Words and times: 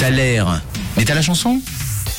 T'as 0.00 0.08
l'air. 0.08 0.62
Mais 0.96 1.04
t'as 1.04 1.14
la 1.14 1.20
chanson? 1.20 1.60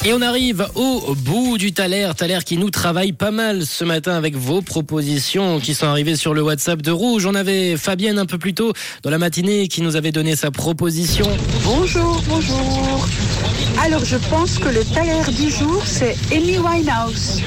Et 0.06 0.14
on 0.14 0.22
arrive 0.22 0.68
au 0.76 1.16
bout 1.16 1.58
du 1.58 1.74
Thaler, 1.74 2.12
Thaler 2.16 2.38
qui 2.46 2.58
nous 2.58 2.70
travaille 2.70 3.12
pas 3.12 3.32
mal 3.32 3.66
ce 3.66 3.84
matin 3.84 4.14
avec 4.14 4.36
vos 4.36 4.62
propositions 4.62 5.60
qui 5.60 5.74
sont 5.74 5.88
arrivées 5.88 6.16
sur 6.16 6.36
le 6.36 6.44
WhatsApp 6.44 6.84
de 6.84 6.92
Rouge. 6.92 7.26
On 7.26 7.34
avait 7.34 7.78
Fabienne 7.78 8.20
un 8.20 8.28
peu 8.28 8.38
plus 8.38 8.54
tôt 8.54 8.72
dans 9.02 9.10
la 9.10 9.18
matinée 9.18 9.68
qui 9.68 9.82
nous 9.82 9.96
avait 9.96 10.12
donné 10.12 10.36
sa 10.36 10.52
proposition. 10.52 11.28
Bonjour, 11.64 12.22
bonjour. 12.30 13.08
Alors, 13.84 14.06
je 14.06 14.18
pense 14.30 14.60
que 14.60 14.70
le 14.70 14.84
taler 14.84 15.22
du 15.32 15.50
jour, 15.50 15.82
c'est 15.86 16.16
Amy 16.32 16.60
Winehouse. 16.60 17.42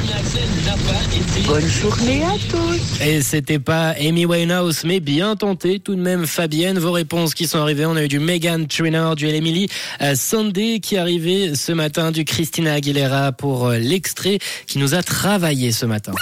Bonne 1.47 1.69
journée 1.69 2.23
à 2.25 2.33
tous. 2.51 3.01
Et 3.01 3.23
c'était 3.23 3.59
pas 3.59 3.95
Amy 4.01 4.27
Winehouse, 4.27 4.83
mais 4.85 5.01
bien 5.01 5.37
tenté 5.37 5.79
tout 5.79 5.95
de 5.95 6.01
même 6.01 6.27
Fabienne. 6.27 6.79
Vos 6.79 6.93
réponses 6.93 7.35
qui 7.35 7.47
sont 7.47 7.59
arrivées, 7.59 7.87
on 7.87 7.97
a 7.97 8.05
eu 8.05 8.09
du 8.09 8.19
Megan 8.19 8.67
Trainor, 8.67 9.15
du 9.15 9.29
Emily 9.29 9.69
euh, 10.03 10.15
Sunday 10.17 10.81
qui 10.81 10.97
est 10.97 10.99
arrivé 10.99 11.55
ce 11.55 11.73
matin, 11.73 12.11
du 12.11 12.25
Christina 12.25 12.75
Aguilera 12.75 13.33
pour 13.33 13.69
euh, 13.69 13.79
l'extrait 13.79 14.39
qui 14.67 14.79
nous 14.79 14.95
a 14.95 15.03
travaillé 15.03 15.73
ce 15.73 15.87
matin. 15.87 16.13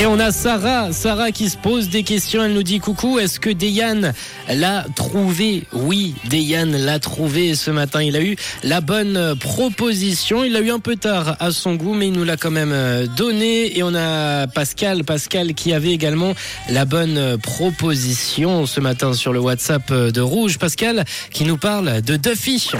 Et 0.00 0.06
on 0.06 0.18
a 0.18 0.32
Sarah, 0.32 0.92
Sarah 0.92 1.30
qui 1.30 1.50
se 1.50 1.58
pose 1.58 1.90
des 1.90 2.04
questions. 2.04 2.42
Elle 2.42 2.54
nous 2.54 2.62
dit 2.62 2.80
coucou, 2.80 3.18
est-ce 3.18 3.38
que 3.38 3.50
Deyan 3.50 4.12
l'a 4.48 4.86
trouvé? 4.96 5.64
Oui, 5.74 6.14
Deyan 6.30 6.68
l'a 6.72 6.98
trouvé 6.98 7.54
ce 7.54 7.70
matin. 7.70 8.02
Il 8.02 8.16
a 8.16 8.22
eu 8.22 8.34
la 8.62 8.80
bonne 8.80 9.36
proposition. 9.38 10.42
Il 10.42 10.54
l'a 10.54 10.60
eu 10.60 10.70
un 10.70 10.78
peu 10.78 10.96
tard 10.96 11.36
à 11.38 11.50
son 11.50 11.74
goût, 11.74 11.92
mais 11.92 12.08
il 12.08 12.14
nous 12.14 12.24
l'a 12.24 12.38
quand 12.38 12.50
même 12.50 12.72
euh, 12.72 13.06
donné. 13.08 13.76
Et 13.76 13.82
on 13.82 13.94
a 13.94 14.46
Pascal, 14.46 15.04
Pascal 15.04 15.52
qui 15.52 15.74
avait 15.74 15.92
également 15.92 16.32
la 16.70 16.86
bonne 16.86 17.36
proposition 17.36 18.64
ce 18.64 18.80
matin 18.80 19.12
sur 19.12 19.34
le 19.34 19.40
WhatsApp 19.40 19.92
de 19.92 20.20
Rouge. 20.22 20.56
Pascal 20.56 21.04
qui 21.30 21.44
nous 21.44 21.58
parle 21.58 22.00
de 22.00 22.16
Duffy. 22.16 22.70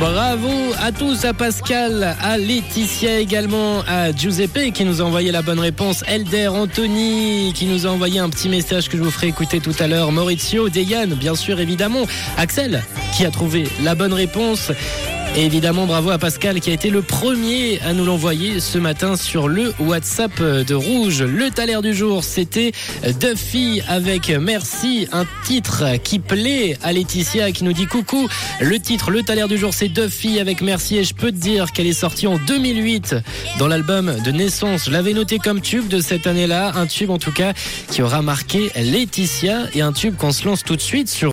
Bravo 0.00 0.48
à 0.80 0.92
tous, 0.92 1.26
à 1.26 1.34
Pascal, 1.34 2.16
à 2.22 2.38
Laetitia 2.38 3.18
également, 3.18 3.82
à 3.86 4.12
Giuseppe 4.12 4.72
qui 4.72 4.86
nous 4.86 5.02
a 5.02 5.04
envoyé 5.04 5.30
la 5.30 5.42
bonne 5.42 5.60
réponse, 5.60 6.02
Elder, 6.08 6.48
Anthony 6.48 7.52
qui 7.54 7.66
nous 7.66 7.86
a 7.86 7.90
envoyé 7.90 8.18
un 8.18 8.30
petit 8.30 8.48
message 8.48 8.88
que 8.88 8.96
je 8.96 9.02
vous 9.02 9.10
ferai 9.10 9.26
écouter 9.26 9.60
tout 9.60 9.74
à 9.78 9.88
l'heure, 9.88 10.10
Maurizio, 10.10 10.70
Deyan, 10.70 11.08
bien 11.08 11.34
sûr 11.34 11.60
évidemment, 11.60 12.06
Axel 12.38 12.82
qui 13.14 13.26
a 13.26 13.30
trouvé 13.30 13.68
la 13.82 13.94
bonne 13.94 14.14
réponse. 14.14 14.72
Et 15.36 15.44
évidemment, 15.44 15.86
bravo 15.86 16.10
à 16.10 16.18
Pascal 16.18 16.60
qui 16.60 16.70
a 16.70 16.72
été 16.72 16.90
le 16.90 17.02
premier 17.02 17.80
à 17.82 17.92
nous 17.92 18.04
l'envoyer 18.04 18.58
ce 18.58 18.78
matin 18.78 19.14
sur 19.16 19.46
le 19.46 19.72
WhatsApp 19.78 20.42
de 20.42 20.74
Rouge. 20.74 21.22
Le 21.22 21.50
taler 21.50 21.78
du 21.82 21.94
jour, 21.94 22.24
c'était 22.24 22.72
Duffy 23.20 23.80
avec 23.86 24.28
Merci, 24.28 25.06
un 25.12 25.24
titre 25.44 25.84
qui 26.02 26.18
plaît 26.18 26.76
à 26.82 26.92
Laetitia 26.92 27.52
qui 27.52 27.62
nous 27.62 27.72
dit 27.72 27.86
coucou. 27.86 28.28
Le 28.60 28.78
titre, 28.80 29.12
le 29.12 29.22
taler 29.22 29.46
du 29.46 29.56
jour, 29.56 29.72
c'est 29.72 29.88
Duffy 29.88 30.40
avec 30.40 30.62
Merci 30.62 30.98
et 30.98 31.04
je 31.04 31.14
peux 31.14 31.30
te 31.30 31.36
dire 31.36 31.70
qu'elle 31.72 31.86
est 31.86 31.92
sortie 31.92 32.26
en 32.26 32.36
2008 32.36 33.14
dans 33.60 33.68
l'album 33.68 34.12
de 34.24 34.30
naissance. 34.32 34.86
Je 34.86 34.90
l'avais 34.90 35.12
noté 35.12 35.38
comme 35.38 35.60
tube 35.60 35.86
de 35.86 36.00
cette 36.00 36.26
année-là, 36.26 36.72
un 36.74 36.86
tube 36.86 37.10
en 37.10 37.18
tout 37.18 37.32
cas 37.32 37.52
qui 37.88 38.02
aura 38.02 38.20
marqué 38.20 38.72
Laetitia 38.74 39.68
et 39.74 39.80
un 39.80 39.92
tube 39.92 40.16
qu'on 40.16 40.32
se 40.32 40.44
lance 40.44 40.64
tout 40.64 40.74
de 40.74 40.82
suite 40.82 41.08
sur 41.08 41.28